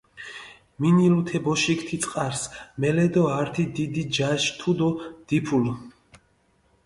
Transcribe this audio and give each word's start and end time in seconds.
მინილუ 0.81 1.21
თე 1.27 1.37
ბოშიქ 1.45 1.79
თი 1.87 1.97
წყარს 2.03 2.41
მელე 2.81 3.05
დო 3.13 3.21
ართი 3.39 3.63
დიდი 3.75 4.03
ჯაში 4.15 4.49
თუდო 4.59 4.89
დიფულჷ. 5.27 5.73